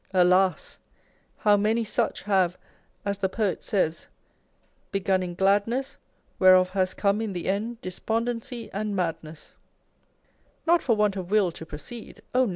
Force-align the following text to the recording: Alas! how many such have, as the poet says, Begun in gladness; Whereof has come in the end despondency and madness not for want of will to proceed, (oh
Alas! 0.15 0.79
how 1.37 1.55
many 1.55 1.83
such 1.83 2.23
have, 2.23 2.57
as 3.05 3.19
the 3.19 3.29
poet 3.29 3.63
says, 3.63 4.07
Begun 4.91 5.21
in 5.21 5.35
gladness; 5.35 5.95
Whereof 6.39 6.71
has 6.71 6.95
come 6.95 7.21
in 7.21 7.33
the 7.33 7.47
end 7.47 7.79
despondency 7.81 8.71
and 8.73 8.95
madness 8.95 9.53
not 10.65 10.81
for 10.81 10.95
want 10.95 11.17
of 11.17 11.29
will 11.29 11.51
to 11.51 11.67
proceed, 11.67 12.23
(oh 12.33 12.49